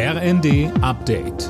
[0.00, 1.48] RND Update.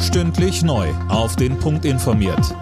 [0.00, 0.88] Stündlich neu.
[1.10, 2.56] Auf den Punkt informiert.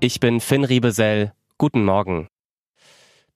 [0.00, 1.32] Ich bin Finn Riebesell.
[1.58, 2.26] Guten Morgen.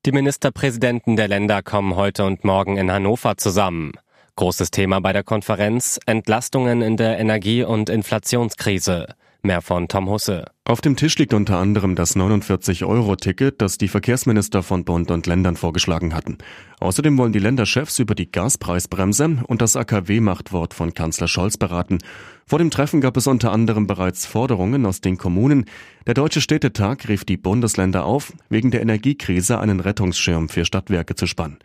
[0.05, 3.93] Die Ministerpräsidenten der Länder kommen heute und morgen in Hannover zusammen.
[4.35, 9.15] Großes Thema bei der Konferenz Entlastungen in der Energie- und Inflationskrise.
[9.43, 10.47] Mehr von Tom Husse.
[10.71, 15.57] Auf dem Tisch liegt unter anderem das 49-Euro-Ticket, das die Verkehrsminister von Bund und Ländern
[15.57, 16.39] vorgeschlagen hatten.
[16.79, 21.99] Außerdem wollen die Länderchefs über die Gaspreisbremse und das AKW-Machtwort von Kanzler Scholz beraten.
[22.47, 25.65] Vor dem Treffen gab es unter anderem bereits Forderungen aus den Kommunen.
[26.07, 31.27] Der Deutsche Städtetag rief die Bundesländer auf, wegen der Energiekrise einen Rettungsschirm für Stadtwerke zu
[31.27, 31.59] spannen.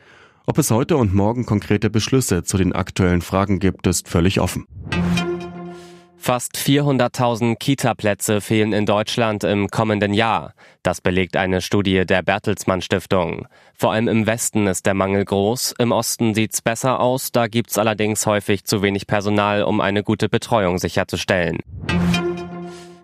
[0.48, 4.66] Ob es heute und morgen konkrete Beschlüsse zu den aktuellen Fragen gibt, ist völlig offen.
[6.28, 10.56] Fast 400.000 Kita-Plätze fehlen in Deutschland im kommenden Jahr.
[10.82, 13.48] Das belegt eine Studie der Bertelsmann Stiftung.
[13.76, 17.78] Vor allem im Westen ist der Mangel groß, im Osten sieht's besser aus, da gibt's
[17.78, 21.60] allerdings häufig zu wenig Personal, um eine gute Betreuung sicherzustellen.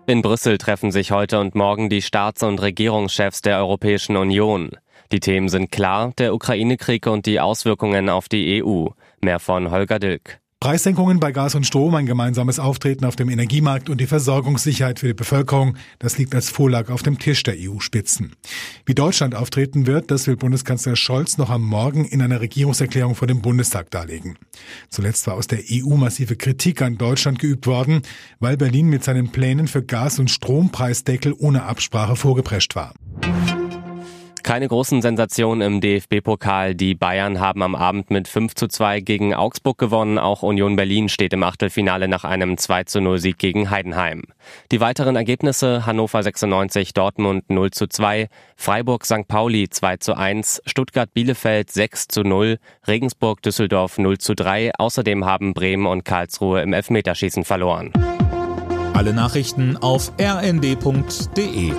[0.08, 4.72] In Brüssel treffen sich heute und morgen die Staats- und Regierungschefs der Europäischen Union.
[5.12, 8.86] Die Themen sind klar, der Ukraine-Krieg und die Auswirkungen auf die EU.
[9.20, 10.41] Mehr von Holger Dilk.
[10.62, 15.08] Preissenkungen bei Gas und Strom, ein gemeinsames Auftreten auf dem Energiemarkt und die Versorgungssicherheit für
[15.08, 18.36] die Bevölkerung, das liegt als Vorlage auf dem Tisch der EU-Spitzen.
[18.86, 23.26] Wie Deutschland auftreten wird, das will Bundeskanzler Scholz noch am Morgen in einer Regierungserklärung vor
[23.26, 24.38] dem Bundestag darlegen.
[24.88, 28.02] Zuletzt war aus der EU massive Kritik an Deutschland geübt worden,
[28.38, 32.94] weil Berlin mit seinen Plänen für Gas- und Strompreisdeckel ohne Absprache vorgeprescht war.
[34.52, 36.74] Keine großen Sensationen im DFB-Pokal.
[36.74, 40.18] Die Bayern haben am Abend mit 5 zu 2 gegen Augsburg gewonnen.
[40.18, 44.24] Auch Union Berlin steht im Achtelfinale nach einem 2 zu 0 Sieg gegen Heidenheim.
[44.70, 49.26] Die weiteren Ergebnisse Hannover 96, Dortmund 0 zu 2, Freiburg St.
[49.26, 54.72] Pauli 2 zu 1, Stuttgart Bielefeld 6 zu 0, Regensburg Düsseldorf 0 zu 3.
[54.76, 57.90] Außerdem haben Bremen und Karlsruhe im Elfmeterschießen verloren.
[58.92, 61.72] Alle Nachrichten auf rnd.de